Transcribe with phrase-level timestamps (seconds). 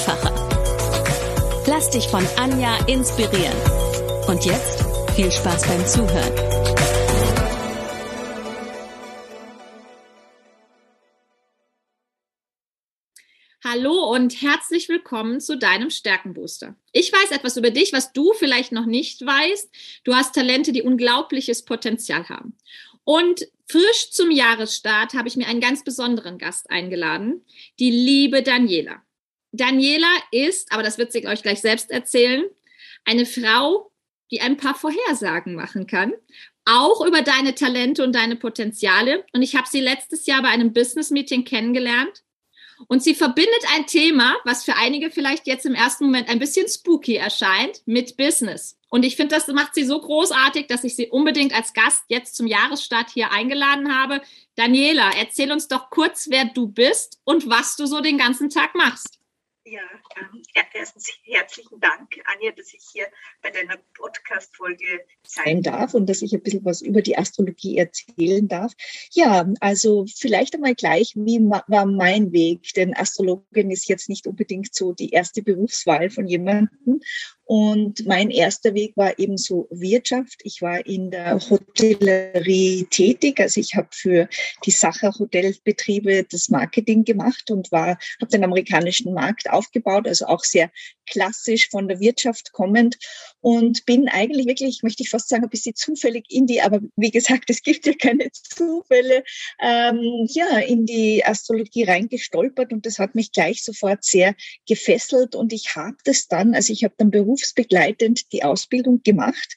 [0.00, 1.64] einfacher.
[1.66, 3.56] Lass dich von Anja inspirieren.
[4.26, 4.82] Und jetzt
[5.14, 6.34] viel Spaß beim Zuhören.
[13.62, 16.76] Hallo und herzlich willkommen zu deinem Stärkenbooster.
[16.92, 19.70] Ich weiß etwas über dich, was du vielleicht noch nicht weißt.
[20.04, 22.56] Du hast Talente, die unglaubliches Potenzial haben.
[23.04, 27.44] Und frisch zum Jahresstart habe ich mir einen ganz besonderen Gast eingeladen,
[27.78, 29.02] die liebe Daniela.
[29.52, 32.44] Daniela ist, aber das wird sie euch gleich selbst erzählen,
[33.04, 33.90] eine Frau,
[34.30, 36.12] die ein paar Vorhersagen machen kann,
[36.64, 39.24] auch über deine Talente und deine Potenziale.
[39.32, 42.22] Und ich habe sie letztes Jahr bei einem Business-Meeting kennengelernt.
[42.86, 46.66] Und sie verbindet ein Thema, was für einige vielleicht jetzt im ersten Moment ein bisschen
[46.66, 48.78] spooky erscheint, mit Business.
[48.88, 52.36] Und ich finde, das macht sie so großartig, dass ich sie unbedingt als Gast jetzt
[52.36, 54.22] zum Jahresstart hier eingeladen habe.
[54.56, 58.74] Daniela, erzähl uns doch kurz, wer du bist und was du so den ganzen Tag
[58.74, 59.19] machst.
[59.70, 59.82] Ja,
[60.16, 60.42] ähm,
[60.74, 63.06] erstens herzlichen Dank, Anja, dass ich hier
[63.40, 68.48] bei deiner Podcast-Folge sein darf und dass ich ein bisschen was über die Astrologie erzählen
[68.48, 68.72] darf.
[69.12, 72.72] Ja, also vielleicht einmal gleich, wie war mein Weg?
[72.74, 77.00] Denn Astrologin ist jetzt nicht unbedingt so die erste Berufswahl von jemandem.
[77.50, 80.40] Und mein erster Weg war eben so Wirtschaft.
[80.44, 83.40] Ich war in der Hotellerie tätig.
[83.40, 84.28] Also ich habe für
[84.64, 90.44] die Sacher Hotelbetriebe das Marketing gemacht und war, habe den amerikanischen Markt aufgebaut, also auch
[90.44, 90.70] sehr
[91.10, 92.96] klassisch von der Wirtschaft kommend
[93.40, 97.10] und bin eigentlich wirklich, möchte ich fast sagen, ein bisschen zufällig in die, aber wie
[97.10, 99.24] gesagt, es gibt ja keine Zufälle,
[99.60, 104.34] ähm, ja, in die Astrologie reingestolpert und das hat mich gleich sofort sehr
[104.68, 107.10] gefesselt und ich habe das dann, also ich habe dann
[107.40, 109.56] berufsbegleitend die Ausbildung gemacht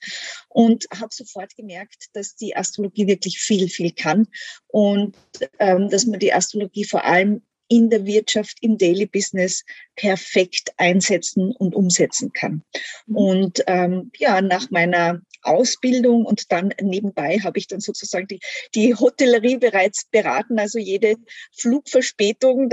[0.50, 4.28] und habe sofort gemerkt, dass die Astrologie wirklich viel, viel kann
[4.68, 5.16] und
[5.60, 9.64] ähm, dass man die Astrologie vor allem in der Wirtschaft, im Daily Business
[9.96, 12.62] perfekt einsetzen und umsetzen kann.
[13.08, 13.16] Mhm.
[13.16, 18.40] Und ähm, ja, nach meiner Ausbildung und dann nebenbei habe ich dann sozusagen die,
[18.76, 21.16] die Hotellerie bereits beraten, also jede
[21.52, 22.70] Flugverspätung.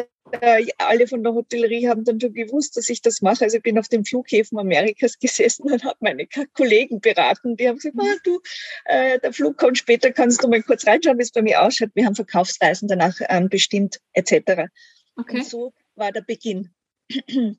[0.79, 3.45] Alle von der Hotellerie haben dann schon gewusst, dass ich das mache.
[3.45, 7.57] Also ich bin auf den Flughäfen Amerikas gesessen und habe meine Kollegen beraten.
[7.57, 8.41] Die haben gesagt, ah, du,
[8.85, 11.91] äh, der Flug kommt später, kannst du mal kurz reinschauen, wie es bei mir ausschaut.
[11.95, 14.69] Wir haben Verkaufsreisen danach ähm, bestimmt etc.
[15.17, 15.39] Okay.
[15.39, 16.71] Und so war der Beginn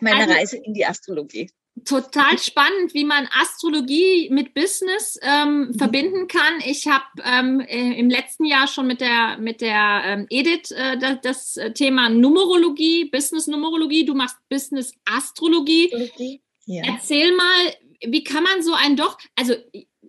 [0.00, 1.50] meiner also, Reise in die Astrologie
[1.84, 5.74] total spannend, wie man Astrologie mit Business ähm, mhm.
[5.74, 6.60] verbinden kann.
[6.64, 10.98] Ich habe ähm, äh, im letzten Jahr schon mit der mit der ähm, Edith äh,
[10.98, 11.20] das,
[11.56, 14.04] das, Thema Numerologie, Business Numerologie.
[14.04, 15.90] Du machst Business Astrologie.
[16.66, 16.82] Ja.
[16.84, 19.54] Erzähl mal, wie kann man so ein doch, also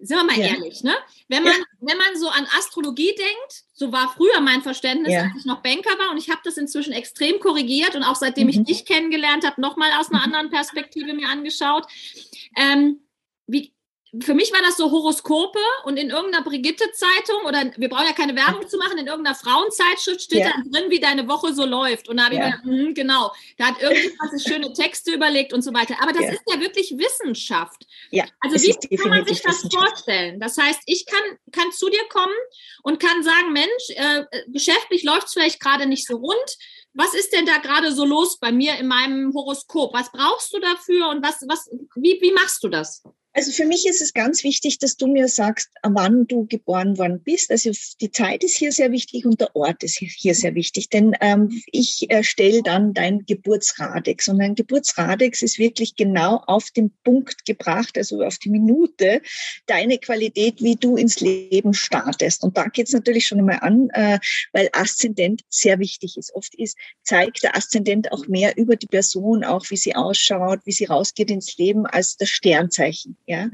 [0.02, 0.48] sind wir mal ja.
[0.48, 0.94] ehrlich, ne?
[1.28, 1.66] Wenn man, ja.
[1.82, 5.24] wenn man so an Astrologie denkt, so war früher mein Verständnis, ja.
[5.24, 8.46] als ich noch Banker war und ich habe das inzwischen extrem korrigiert und auch seitdem
[8.46, 8.50] mhm.
[8.50, 10.26] ich dich kennengelernt habe, nochmal aus einer mhm.
[10.26, 11.86] anderen Perspektive mir angeschaut.
[12.56, 13.02] Ähm,
[13.48, 13.74] wie,
[14.22, 18.36] für mich war das so Horoskope und in irgendeiner Brigitte-Zeitung oder wir brauchen ja keine
[18.36, 20.52] Werbung zu machen, in irgendeiner Frauenzeitschrift steht ja.
[20.52, 22.08] dann drin, wie deine Woche so läuft.
[22.08, 22.40] Und da habe ja.
[22.40, 25.96] ich mir gedacht, mh, genau, da hat irgendjemand schöne Texte überlegt und so weiter.
[26.02, 26.32] Aber das ja.
[26.32, 27.86] ist ja wirklich Wissenschaft.
[28.12, 30.40] Ja, also wie kann man sich das vorstellen?
[30.40, 32.36] Das heißt, ich kann, kann zu dir kommen
[32.84, 36.58] und kann sagen, Mensch, äh, geschäftlich läuft es vielleicht gerade nicht so rund.
[36.94, 39.94] Was ist denn da gerade so los bei mir in meinem Horoskop?
[39.94, 43.04] Was brauchst du dafür und was, was, wie, wie machst du das?
[43.38, 47.22] Also für mich ist es ganz wichtig, dass du mir sagst, wann du geboren worden
[47.24, 47.52] bist.
[47.52, 47.70] Also
[48.02, 51.62] die Zeit ist hier sehr wichtig und der Ort ist hier sehr wichtig, denn ähm,
[51.72, 57.96] ich erstelle dann dein Geburtsradex und ein Geburtsradex ist wirklich genau auf den Punkt gebracht,
[58.00, 59.22] also auf die Minute,
[59.68, 62.42] deine Qualität, wie du ins Leben startest.
[62.42, 64.18] Und da geht es natürlich schon einmal an, äh,
[64.52, 66.34] weil Aszendent sehr wichtig ist.
[66.34, 70.72] Oft ist zeigt der Aszendent auch mehr über die Person, auch wie sie ausschaut, wie
[70.72, 73.16] sie rausgeht ins Leben, als das Sternzeichen.
[73.28, 73.50] Ja?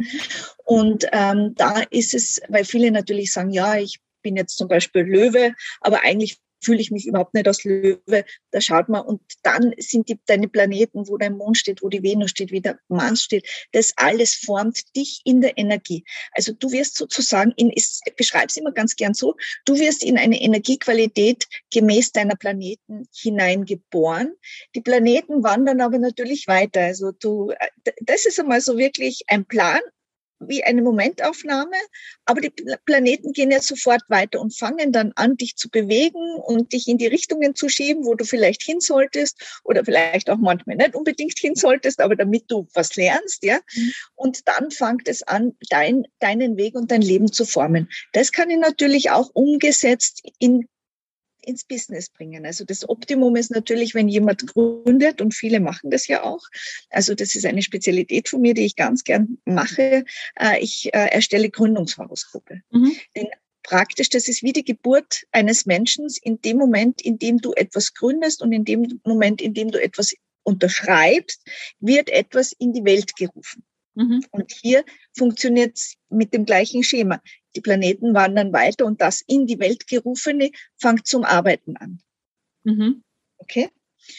[0.64, 5.02] Und ähm, da ist es, weil viele natürlich sagen, ja, ich bin jetzt zum Beispiel
[5.02, 8.25] Löwe, aber eigentlich fühle ich mich überhaupt nicht als Löwe.
[8.51, 12.04] Da schaut man und dann sind die, deine Planeten, wo dein Mond steht, wo die
[12.04, 13.48] Venus steht, wie der Mars steht.
[13.71, 16.04] Das alles formt dich in der Energie.
[16.31, 20.18] Also du wirst sozusagen in, ich beschreibe es immer ganz gern so, du wirst in
[20.18, 24.33] eine Energiequalität gemäß deiner Planeten hineingeboren.
[24.75, 26.81] Die Planeten wandern aber natürlich weiter.
[26.81, 29.81] Also du, äh, das ist einmal so wirklich ein Plan
[30.48, 31.75] wie eine Momentaufnahme,
[32.25, 32.54] aber die
[32.86, 36.98] Planeten gehen ja sofort weiter und fangen dann an, dich zu bewegen und dich in
[36.98, 41.38] die Richtungen zu schieben, wo du vielleicht hin solltest oder vielleicht auch manchmal nicht unbedingt
[41.38, 43.60] hin solltest, aber damit du was lernst, ja.
[43.75, 43.94] Mhm.
[44.16, 47.90] Und dann fängt es an, dein, deinen Weg und dein Leben zu formen.
[48.13, 50.68] Das kann ich natürlich auch umgesetzt in
[51.45, 52.45] ins Business bringen.
[52.45, 56.42] Also das Optimum ist natürlich, wenn jemand gründet und viele machen das ja auch.
[56.90, 60.06] Also das ist eine Spezialität von mir, die ich ganz gern mache.
[60.40, 62.62] Äh, ich äh, erstelle Gründungshoroskope.
[62.72, 62.92] Mhm.
[63.16, 63.28] Denn
[63.63, 67.94] praktisch, das ist wie die Geburt eines Menschen in dem Moment, in dem du etwas
[67.94, 70.13] gründest und in dem Moment, in dem du etwas
[70.44, 71.42] unterschreibst,
[71.80, 73.63] wird etwas in die Welt gerufen.
[73.95, 74.25] Mhm.
[74.31, 74.84] Und hier
[75.16, 77.22] funktioniert es mit dem gleichen Schema.
[77.56, 82.02] Die Planeten wandern weiter und das in die Welt gerufene fängt zum Arbeiten an.
[82.64, 83.04] Mhm.
[83.38, 83.70] Okay?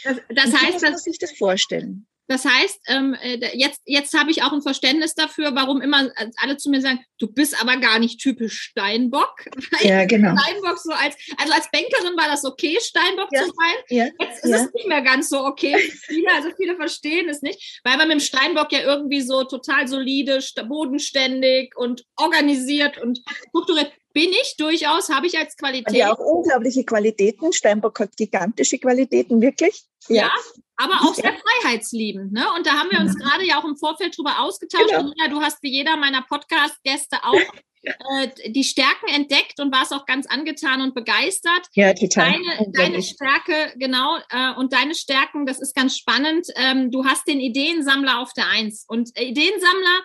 [0.04, 2.06] Das, das heißt, dass man sich das vorstellen.
[2.26, 6.30] Das heißt, ähm, äh, jetzt, jetzt habe ich auch ein Verständnis dafür, warum immer äh,
[6.36, 9.34] alle zu mir sagen, du bist aber gar nicht typisch Steinbock.
[9.80, 10.34] Ja, genau.
[10.36, 13.74] Steinbock so als, also als Bankerin war das okay, Steinbock ja, zu sein.
[13.88, 14.56] Ja, jetzt ist ja.
[14.56, 15.76] es nicht mehr ganz so okay.
[16.06, 19.88] Viele, also viele verstehen es nicht, weil man mit dem Steinbock ja irgendwie so total
[19.88, 20.38] solide,
[20.68, 25.94] bodenständig und organisiert und strukturiert bin ich durchaus, habe ich als Qualität.
[25.94, 27.52] Ja, auch unglaubliche Qualitäten.
[27.52, 29.82] Steinbock hat gigantische Qualitäten, wirklich.
[30.08, 30.30] Ja, ja
[30.76, 32.32] aber auch sehr freiheitsliebend.
[32.32, 32.44] Ne?
[32.56, 34.88] Und da haben wir uns gerade ja auch im Vorfeld drüber ausgetauscht.
[34.88, 35.12] Genau.
[35.16, 37.34] Ja, du hast wie jeder meiner Podcast-Gäste auch
[37.82, 41.66] äh, die Stärken entdeckt und warst auch ganz angetan und begeistert.
[41.74, 42.32] Ja, total.
[42.32, 46.46] Deine, deine Stärke, genau, äh, und deine Stärken, das ist ganz spannend.
[46.56, 48.84] Ähm, du hast den Ideensammler auf der Eins.
[48.88, 50.02] Und äh, Ideensammler,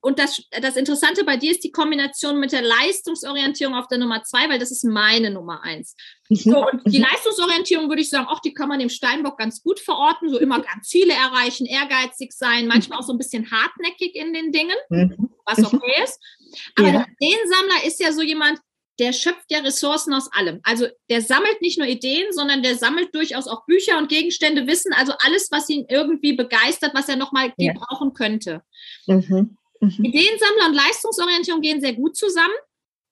[0.00, 4.22] und das, das Interessante bei dir ist die Kombination mit der Leistungsorientierung auf der Nummer
[4.22, 5.94] zwei, weil das ist meine Nummer eins.
[6.28, 6.36] Mhm.
[6.36, 7.06] So, und die mhm.
[7.10, 10.60] Leistungsorientierung würde ich sagen, auch die kann man dem Steinbock ganz gut verorten, so immer
[10.60, 15.30] ganz Ziele erreichen, ehrgeizig sein, manchmal auch so ein bisschen hartnäckig in den Dingen, mhm.
[15.46, 16.20] was okay ist.
[16.76, 16.92] Aber ja.
[16.92, 18.58] der Ideensammler ist ja so jemand,
[18.98, 20.60] der schöpft ja Ressourcen aus allem.
[20.64, 24.92] Also der sammelt nicht nur Ideen, sondern der sammelt durchaus auch Bücher und Gegenstände, Wissen,
[24.92, 27.72] also alles, was ihn irgendwie begeistert, was er nochmal ja.
[27.72, 28.62] gebrauchen könnte.
[29.08, 29.56] Mhm.
[29.80, 30.04] Mhm.
[30.04, 32.54] Ideensammler und Leistungsorientierung gehen sehr gut zusammen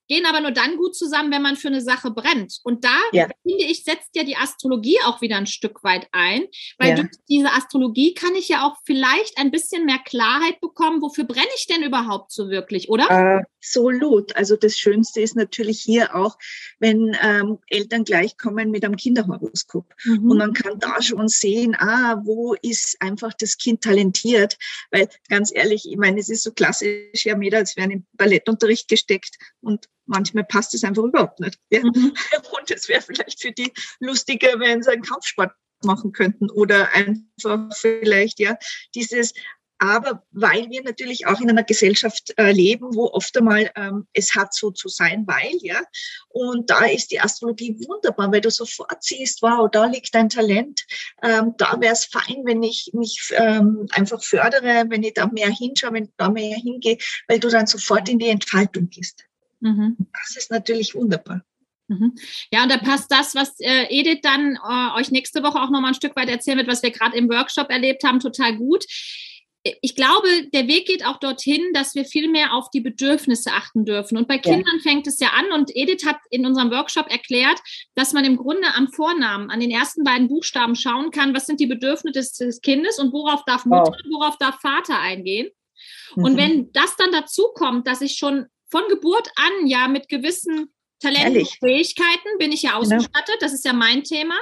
[0.08, 2.60] gehen aber nur dann gut zusammen, wenn man für eine Sache brennt.
[2.62, 3.28] Und da, ja.
[3.42, 6.44] finde ich, setzt ja die Astrologie auch wieder ein Stück weit ein,
[6.78, 6.94] weil ja.
[6.96, 11.46] durch diese Astrologie kann ich ja auch vielleicht ein bisschen mehr Klarheit bekommen, wofür brenne
[11.56, 13.46] ich denn überhaupt so wirklich, oder?
[13.66, 14.34] Absolut.
[14.36, 16.38] Also das Schönste ist natürlich hier auch,
[16.78, 19.92] wenn ähm, Eltern gleich kommen mit einem Kinderhoroskop.
[20.04, 20.30] Mhm.
[20.30, 24.56] Und man kann da schon sehen, ah, wo ist einfach das Kind talentiert?
[24.90, 28.88] Weil ganz ehrlich, ich meine, es ist so klassisch, ja, mehr als wären im Ballettunterricht
[28.88, 31.58] gesteckt und manchmal passt es einfach überhaupt nicht.
[31.70, 31.80] Ja?
[31.80, 32.14] Mhm.
[32.58, 35.52] Und es wäre vielleicht für die lustiger, wenn sie einen Kampfsport
[35.84, 38.56] machen könnten oder einfach vielleicht ja
[38.94, 39.34] dieses
[39.78, 44.34] aber weil wir natürlich auch in einer Gesellschaft äh, leben, wo oft einmal ähm, es
[44.34, 45.82] hat so zu sein, weil, ja.
[46.28, 50.86] Und da ist die Astrologie wunderbar, weil du sofort siehst, wow, da liegt dein Talent.
[51.22, 55.50] Ähm, da wäre es fein, wenn ich mich ähm, einfach fördere, wenn ich da mehr
[55.50, 56.98] hinschaue, wenn ich da mehr hingehe,
[57.28, 59.25] weil du dann sofort in die Entfaltung gehst.
[59.60, 59.96] Mhm.
[60.12, 61.42] Das ist natürlich wunderbar.
[61.88, 62.14] Mhm.
[62.52, 65.92] Ja, und da passt das, was äh, Edith dann äh, euch nächste Woche auch nochmal
[65.92, 68.84] ein Stück weit erzählen wird, was wir gerade im Workshop erlebt haben, total gut.
[69.82, 73.84] Ich glaube, der Weg geht auch dorthin, dass wir viel mehr auf die Bedürfnisse achten
[73.84, 74.16] dürfen.
[74.16, 74.82] Und bei Kindern ja.
[74.82, 75.50] fängt es ja an.
[75.50, 77.58] Und Edith hat in unserem Workshop erklärt,
[77.96, 81.58] dass man im Grunde am Vornamen, an den ersten beiden Buchstaben schauen kann, was sind
[81.58, 84.20] die Bedürfnisse des, des Kindes und worauf darf Mutter, wow.
[84.20, 85.48] worauf darf Vater eingehen.
[86.14, 86.24] Mhm.
[86.24, 90.72] Und wenn das dann dazu kommt, dass ich schon von Geburt an ja mit gewissen
[91.00, 92.80] Talenten und Fähigkeiten bin ich ja genau.
[92.80, 93.38] ausgestattet, genau.
[93.40, 94.34] das ist ja mein Thema.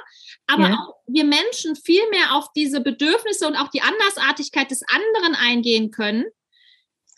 [0.47, 0.75] Aber ja.
[0.75, 5.91] auch wir Menschen viel mehr auf diese Bedürfnisse und auch die Andersartigkeit des anderen eingehen
[5.91, 6.25] können.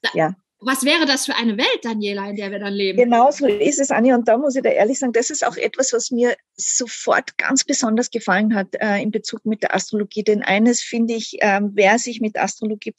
[0.03, 0.35] Da, ja.
[0.59, 2.97] Was wäre das für eine Welt, Daniela, in der wir dann leben?
[2.97, 4.15] Genau so ist es, Anja.
[4.15, 7.63] Und da muss ich da ehrlich sagen, das ist auch etwas, was mir sofort ganz
[7.63, 10.25] besonders gefallen hat äh, in Bezug mit der Astrologie.
[10.25, 12.95] Denn eines finde ich, äh, wer sich mit Astrologie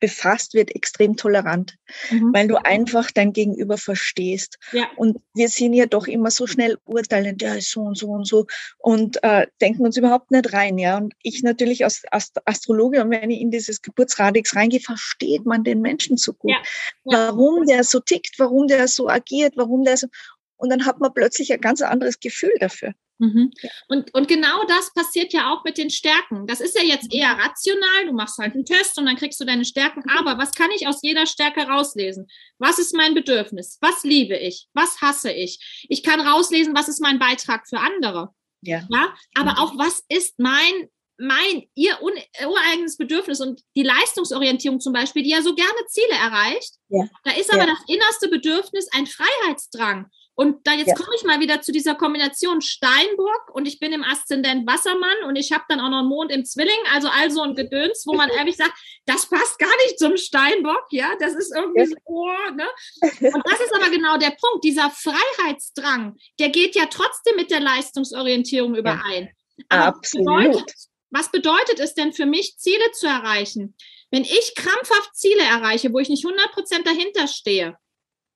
[0.00, 1.76] befasst wird, extrem tolerant,
[2.10, 2.32] mhm.
[2.32, 4.58] weil du einfach dein Gegenüber verstehst.
[4.72, 4.88] Ja.
[4.96, 8.46] Und wir sind ja doch immer so schnell urteilend, ja, so und so und so
[8.78, 10.78] und äh, denken uns überhaupt nicht rein.
[10.78, 15.46] Ja, und ich natürlich als Ast Astrologe, und wenn ich in dieses Geburtsradix reingehe, versteht
[15.46, 16.62] man den Menschen so gut, ja.
[17.04, 17.28] Ja.
[17.28, 20.08] warum der so tickt, warum der so agiert, warum der so
[20.56, 22.94] und dann hat man plötzlich ein ganz anderes Gefühl dafür.
[23.24, 23.50] Mhm.
[23.88, 26.46] Und, und genau das passiert ja auch mit den Stärken.
[26.46, 28.06] Das ist ja jetzt eher rational.
[28.06, 30.02] Du machst halt einen Test und dann kriegst du deine Stärken.
[30.04, 30.18] Mhm.
[30.18, 32.26] Aber was kann ich aus jeder Stärke rauslesen?
[32.58, 33.78] Was ist mein Bedürfnis?
[33.80, 34.68] Was liebe ich?
[34.74, 35.86] Was hasse ich?
[35.88, 38.30] Ich kann rauslesen, was ist mein Beitrag für andere.
[38.60, 38.82] Ja.
[38.90, 39.14] ja?
[39.34, 39.58] Aber mhm.
[39.58, 45.42] auch, was ist mein mein, ihr ureigenes Bedürfnis und die Leistungsorientierung zum Beispiel, die ja
[45.42, 47.04] so gerne Ziele erreicht, ja.
[47.22, 47.74] da ist aber ja.
[47.74, 50.10] das innerste Bedürfnis ein Freiheitsdrang.
[50.36, 50.94] Und da jetzt ja.
[50.94, 55.36] komme ich mal wieder zu dieser Kombination Steinbock und ich bin im Aszendent Wassermann und
[55.36, 58.28] ich habe dann auch noch einen Mond im Zwilling, also also ein Gedöns, wo man
[58.38, 58.72] ehrlich sagt,
[59.06, 62.66] das passt gar nicht zum Steinbock, ja, das ist irgendwie so, oh, ne?
[63.00, 67.60] Und das ist aber genau der Punkt, dieser Freiheitsdrang, der geht ja trotzdem mit der
[67.60, 69.30] Leistungsorientierung überein.
[69.70, 69.86] Ja.
[69.86, 70.52] Absolut.
[70.52, 70.74] Bedeutet,
[71.10, 73.76] was bedeutet es denn für mich, Ziele zu erreichen?
[74.10, 77.76] Wenn ich krampfhaft Ziele erreiche, wo ich nicht 100% dahinter stehe,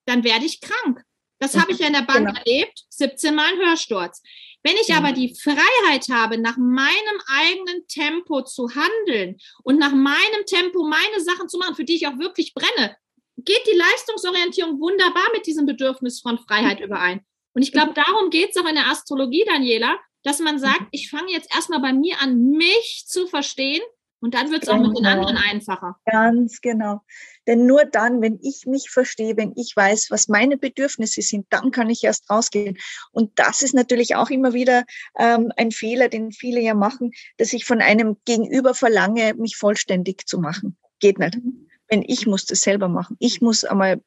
[0.06, 1.02] dann werde ich krank.
[1.38, 2.38] Das habe ich ja in der Bank genau.
[2.38, 4.22] erlebt, 17 Mal ein Hörsturz.
[4.64, 10.44] Wenn ich aber die Freiheit habe, nach meinem eigenen Tempo zu handeln und nach meinem
[10.46, 12.96] Tempo meine Sachen zu machen, für die ich auch wirklich brenne,
[13.36, 17.24] geht die Leistungsorientierung wunderbar mit diesem Bedürfnis von Freiheit überein.
[17.54, 20.88] Und ich glaube, darum geht es auch in der Astrologie, Daniela, dass man sagt, mhm.
[20.90, 23.82] ich fange jetzt erstmal bei mir an, mich zu verstehen
[24.20, 25.10] und dann wird es auch mit den genau.
[25.10, 25.96] anderen einfacher.
[26.04, 27.00] Ganz genau.
[27.48, 31.70] Denn nur dann, wenn ich mich verstehe, wenn ich weiß, was meine Bedürfnisse sind, dann
[31.70, 32.76] kann ich erst rausgehen.
[33.10, 34.84] Und das ist natürlich auch immer wieder
[35.18, 40.26] ähm, ein Fehler, den viele ja machen, dass ich von einem Gegenüber verlange, mich vollständig
[40.26, 40.76] zu machen.
[41.00, 41.36] Geht nicht.
[41.36, 41.68] Mhm.
[41.88, 43.16] Wenn ich muss das selber machen.
[43.18, 44.02] Ich muss einmal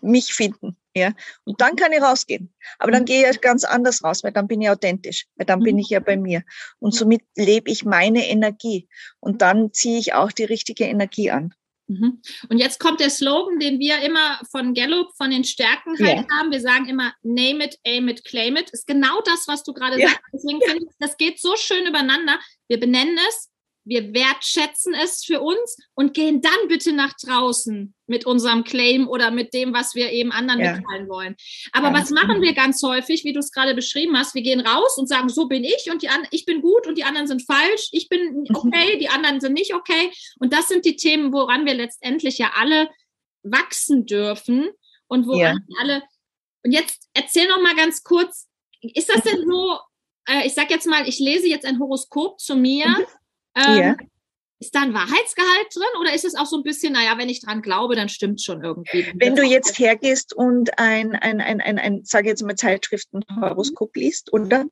[0.00, 0.76] mich finden.
[0.94, 1.12] Ja,
[1.44, 2.52] und dann kann ich rausgehen.
[2.78, 3.06] Aber dann mhm.
[3.06, 5.80] gehe ich ganz anders raus, weil dann bin ich authentisch, weil dann bin mhm.
[5.80, 6.44] ich ja bei mir.
[6.78, 8.88] Und somit lebe ich meine Energie.
[9.18, 11.54] Und dann ziehe ich auch die richtige Energie an.
[11.88, 12.20] Mhm.
[12.50, 16.26] Und jetzt kommt der Slogan, den wir immer von Gallup, von den Stärken halt yeah.
[16.38, 16.52] haben.
[16.52, 18.70] Wir sagen immer, name it, aim it, claim it.
[18.70, 20.08] Ist genau das, was du gerade ja.
[20.08, 20.22] sagst.
[20.32, 22.38] Deswegen finde ich, das geht so schön übereinander.
[22.68, 23.50] Wir benennen es,
[23.88, 29.30] wir wertschätzen es für uns und gehen dann bitte nach draußen mit unserem Claim oder
[29.30, 30.76] mit dem, was wir eben anderen ja.
[30.76, 31.36] mitteilen wollen.
[31.72, 32.42] Aber ja, was machen genau.
[32.42, 34.34] wir ganz häufig, wie du es gerade beschrieben hast?
[34.34, 36.98] Wir gehen raus und sagen, so bin ich und die an ich bin gut und
[36.98, 37.88] die anderen sind falsch.
[37.92, 38.46] Ich bin mhm.
[38.54, 40.12] okay, die anderen sind nicht okay.
[40.38, 42.90] Und das sind die Themen, woran wir letztendlich ja alle
[43.42, 44.68] wachsen dürfen
[45.06, 45.80] und woran ja.
[45.80, 46.02] alle.
[46.62, 48.48] Und jetzt erzähl noch mal ganz kurz,
[48.82, 49.78] ist das denn so?
[50.26, 52.86] Äh, ich sag jetzt mal, ich lese jetzt ein Horoskop zu mir.
[52.86, 53.06] Mhm
[53.66, 53.96] ähm, ja.
[54.60, 57.40] Ist da ein Wahrheitsgehalt drin oder ist es auch so ein bisschen, naja, wenn ich
[57.40, 59.06] dran glaube, dann stimmt schon irgendwie?
[59.14, 64.02] Wenn du jetzt hergehst und ein, ein, ein, ein, ein sage jetzt mal, Zeitschriftenhoroskop mhm.
[64.02, 64.64] liest, oder?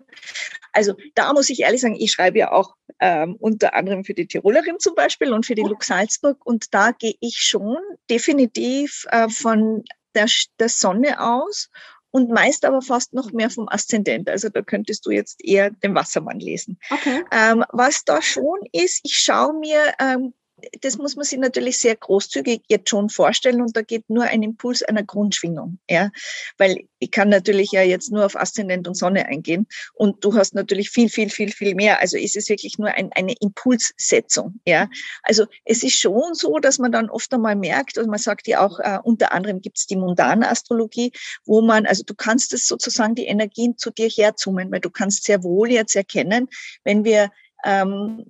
[0.73, 4.27] Also da muss ich ehrlich sagen, ich schreibe ja auch ähm, unter anderem für die
[4.27, 7.77] Tirolerin zum Beispiel und für die Lux Salzburg und da gehe ich schon
[8.11, 9.85] definitiv äh, von
[10.17, 10.27] der,
[10.59, 11.71] der Sonne aus
[12.17, 14.31] und meist aber fast noch mehr vom Aszendent.
[14.31, 16.79] Also da könntest du jetzt eher den Wassermann lesen.
[16.91, 17.23] Okay.
[17.31, 20.33] Ähm, was da schon ist, ich schaue mir ähm,
[20.81, 24.43] das muss man sich natürlich sehr großzügig jetzt schon vorstellen und da geht nur ein
[24.43, 26.11] Impuls einer Grundschwingung, ja,
[26.57, 30.55] weil ich kann natürlich ja jetzt nur auf Aszendent und Sonne eingehen und du hast
[30.55, 32.01] natürlich viel, viel, viel, viel mehr.
[32.01, 34.89] Also ist es wirklich nur ein, eine Impulssetzung, ja.
[35.23, 38.65] Also es ist schon so, dass man dann oft einmal merkt, also man sagt ja
[38.65, 41.13] auch, äh, unter anderem gibt es die mundane Astrologie,
[41.45, 45.25] wo man, also du kannst es sozusagen die Energien zu dir herzoomen, weil du kannst
[45.25, 46.49] sehr wohl jetzt erkennen,
[46.83, 47.31] wenn wir
[47.65, 48.25] ähm,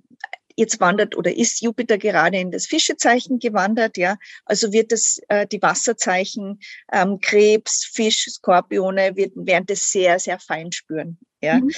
[0.57, 4.17] Jetzt wandert oder ist Jupiter gerade in das Fischezeichen gewandert, ja.
[4.43, 6.59] Also wird das äh, die Wasserzeichen
[6.91, 11.19] ähm, Krebs, Fisch, Skorpione wird, werden das sehr, sehr fein spüren.
[11.41, 11.59] Ja.
[11.59, 11.71] Mhm.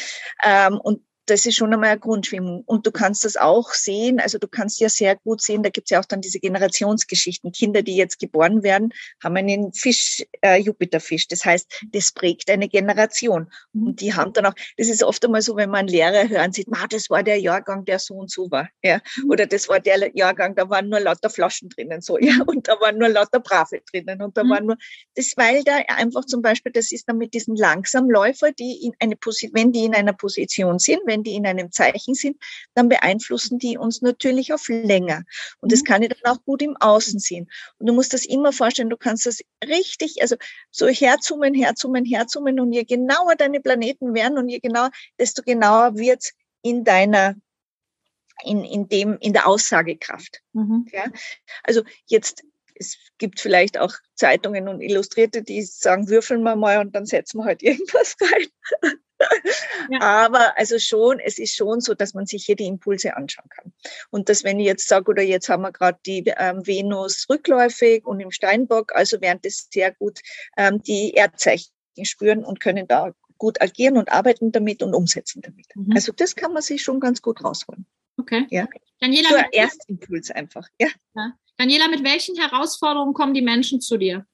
[0.45, 2.63] Ähm, und das ist schon einmal eine Grundschwingung.
[2.65, 5.87] Und du kannst das auch sehen, also du kannst ja sehr gut sehen, da gibt
[5.87, 7.51] es ja auch dann diese Generationsgeschichten.
[7.51, 8.93] Kinder, die jetzt geboren werden,
[9.23, 11.27] haben einen Fisch, äh, Jupiterfisch.
[11.27, 13.51] Das heißt, das prägt eine Generation.
[13.73, 16.51] Und die haben dann auch, das ist oft einmal so, wenn man einen Lehrer hören
[16.51, 18.69] sieht, das war der Jahrgang, der so und so war.
[18.83, 18.99] Ja.
[19.29, 22.33] Oder das war der Jahrgang, da waren nur lauter Flaschen drinnen, so, ja.
[22.45, 24.21] Und da waren nur lauter Brave drinnen.
[24.21, 24.49] Und da mhm.
[24.49, 24.77] waren nur,
[25.15, 29.15] das, weil da einfach zum Beispiel, das ist dann mit diesen Langsamläufer, die in eine
[29.15, 32.37] Position, wenn die in einer Position sind, wenn wenn die in einem Zeichen sind,
[32.73, 35.23] dann beeinflussen die uns natürlich auf länger.
[35.59, 35.85] Und das mhm.
[35.85, 37.49] kann ich dann auch gut im Außen sehen.
[37.77, 40.35] Und du musst das immer vorstellen, du kannst das richtig, also
[40.71, 45.97] so herzoomen, herzoomen, herzoomen und je genauer deine Planeten werden und je genauer, desto genauer
[45.97, 47.35] wird's in deiner
[48.45, 50.41] in, in dem, in der Aussagekraft.
[50.53, 50.87] Mhm.
[50.93, 51.07] Ja?
[51.65, 52.43] Also jetzt
[52.81, 57.39] es gibt vielleicht auch Zeitungen und Illustrierte, die sagen, würfeln wir mal und dann setzen
[57.39, 58.99] wir halt irgendwas rein.
[59.89, 60.01] Ja.
[60.01, 63.73] Aber also schon, es ist schon so, dass man sich hier die Impulse anschauen kann.
[64.11, 68.05] Und dass wenn ich jetzt sage, oder jetzt haben wir gerade die ähm, Venus rückläufig
[68.05, 70.19] und im Steinbock, also während es sehr gut
[70.57, 71.71] ähm, die Erdzeichen
[72.03, 75.67] spüren und können da gut agieren und arbeiten damit und umsetzen damit.
[75.75, 75.93] Mhm.
[75.95, 77.85] Also das kann man sich schon ganz gut rausholen.
[78.17, 78.45] Okay.
[78.49, 78.67] Ja.
[78.99, 80.67] Daniela, ein Erstimpuls einfach.
[80.79, 80.89] Ja.
[81.15, 81.33] ja.
[81.57, 84.25] Daniela, mit welchen Herausforderungen kommen die Menschen zu dir?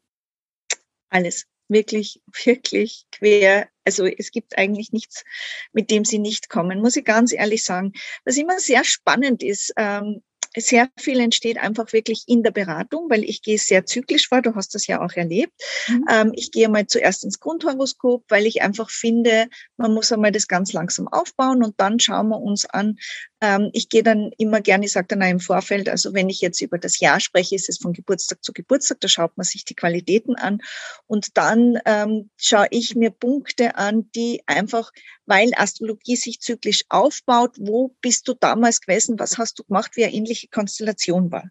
[1.10, 1.46] Alles.
[1.68, 3.70] Wirklich, wirklich quer.
[3.84, 5.24] Also es gibt eigentlich nichts,
[5.72, 7.94] mit dem sie nicht kommen, muss ich ganz ehrlich sagen.
[8.24, 10.24] Was immer sehr spannend ist, ähm,
[10.58, 14.42] sehr viel entsteht einfach wirklich in der Beratung, weil ich gehe sehr zyklisch vor.
[14.42, 15.54] Du hast das ja auch erlebt.
[15.88, 16.06] Mhm.
[16.10, 19.48] Ähm, ich gehe mal zuerst ins Grundhoroskop, weil ich einfach finde,
[19.78, 22.98] man muss einmal das ganz langsam aufbauen und dann schauen wir uns an.
[23.42, 26.42] Ähm, ich gehe dann immer gerne, ich sage dann auch im Vorfeld, also wenn ich
[26.42, 29.66] jetzt über das Jahr spreche, ist es von Geburtstag zu Geburtstag, da schaut man sich
[29.66, 30.60] die Qualitäten an
[31.08, 34.92] und dann ähm, schaue ich mir Punkte an, die einfach
[35.26, 37.56] weil Astrologie sich zyklisch aufbaut.
[37.58, 39.20] Wo bist du damals gewesen?
[39.20, 40.14] Was hast du gemacht, wie eine
[40.46, 41.50] ähnliche Konstellation war?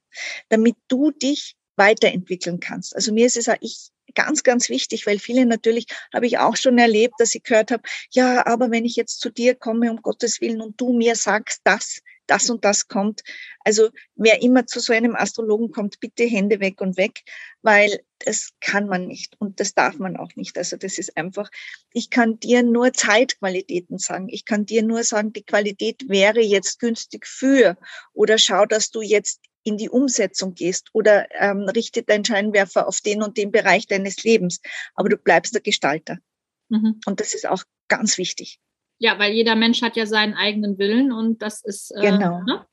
[0.49, 2.95] Damit du dich weiterentwickeln kannst.
[2.95, 6.57] Also mir ist es auch ich ganz, ganz wichtig, weil viele natürlich, habe ich auch
[6.57, 7.83] schon erlebt, dass ich gehört habe,
[8.13, 11.63] ja, aber wenn ich jetzt zu dir komme, um Gottes Willen, und du mir sagst,
[11.65, 13.23] das, das und das kommt.
[13.61, 17.23] Also wer immer zu so einem Astrologen kommt, bitte Hände weg und weg,
[17.63, 20.57] weil das kann man nicht und das darf man auch nicht.
[20.57, 21.51] Also das ist einfach,
[21.93, 24.29] ich kann dir nur Zeitqualitäten sagen.
[24.29, 27.77] Ich kann dir nur sagen, die Qualität wäre jetzt günstig für
[28.13, 33.01] oder schau, dass du jetzt in die Umsetzung gehst oder ähm, richte deinen Scheinwerfer auf
[33.01, 34.61] den und den Bereich deines Lebens.
[34.95, 36.19] Aber du bleibst der Gestalter.
[36.69, 37.01] Mhm.
[37.07, 38.61] Und das ist auch ganz wichtig.
[39.05, 41.91] Ja, weil jeder Mensch hat ja seinen eigenen Willen und das ist.
[41.95, 42.41] Äh, genau.
[42.45, 42.65] Ne?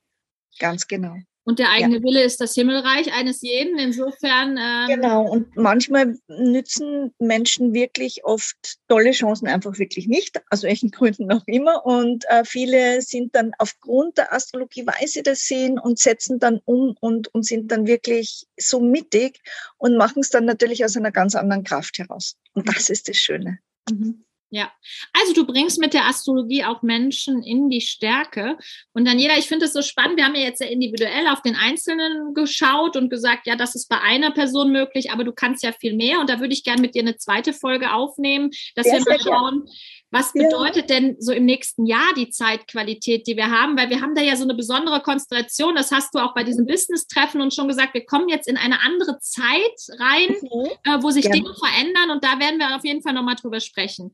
[0.58, 1.14] Ganz genau.
[1.44, 2.02] Und der eigene ja.
[2.02, 3.78] Wille ist das Himmelreich eines jeden.
[3.78, 4.56] Insofern.
[4.58, 5.30] Ähm genau.
[5.30, 11.42] Und manchmal nützen Menschen wirklich oft tolle Chancen einfach wirklich nicht, aus welchen Gründen auch
[11.44, 11.84] immer.
[11.84, 16.60] Und äh, viele sind dann aufgrund der Astrologie, weil sie das sehen und setzen dann
[16.64, 19.42] um und, und sind dann wirklich so mittig
[19.76, 22.38] und machen es dann natürlich aus einer ganz anderen Kraft heraus.
[22.54, 23.58] Und das ist das Schöne.
[23.90, 24.24] Mhm.
[24.54, 24.70] Ja,
[25.14, 28.58] also du bringst mit der Astrologie auch Menschen in die Stärke.
[28.92, 30.18] Und Daniela, ich finde es so spannend.
[30.18, 33.88] Wir haben ja jetzt sehr individuell auf den Einzelnen geschaut und gesagt, ja, das ist
[33.88, 36.20] bei einer Person möglich, aber du kannst ja viel mehr.
[36.20, 39.20] Und da würde ich gerne mit dir eine zweite Folge aufnehmen, dass ja, wir mal
[39.20, 39.68] schauen,
[40.12, 41.00] was bedeutet ja.
[41.00, 43.76] denn so im nächsten Jahr die Zeitqualität, die wir haben?
[43.78, 45.74] Weil wir haben da ja so eine besondere Konstellation.
[45.74, 48.80] Das hast du auch bei diesem Business-Treffen und schon gesagt, wir kommen jetzt in eine
[48.82, 50.68] andere Zeit rein, mhm.
[50.84, 51.32] äh, wo sich ja.
[51.32, 54.12] Dinge verändern und da werden wir auf jeden Fall nochmal drüber sprechen.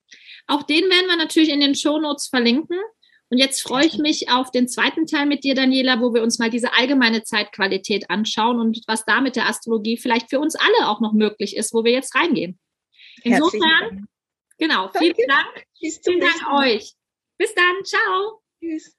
[0.47, 2.77] Auch den werden wir natürlich in den Show Notes verlinken.
[3.33, 6.37] Und jetzt freue ich mich auf den zweiten Teil mit dir, Daniela, wo wir uns
[6.37, 10.87] mal diese allgemeine Zeitqualität anschauen und was da mit der Astrologie vielleicht für uns alle
[10.87, 12.59] auch noch möglich ist, wo wir jetzt reingehen.
[13.23, 14.05] Insofern,
[14.59, 15.65] genau, vielen Dank.
[15.79, 16.93] Vielen Dank euch.
[17.39, 17.83] Bis dann.
[17.83, 18.43] Ciao.
[18.59, 18.95] Tschüss.